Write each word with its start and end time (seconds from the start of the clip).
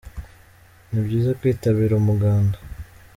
Nibyiza 0.89 1.31
kwitabira 1.39 1.93
umuganda. 2.01 2.57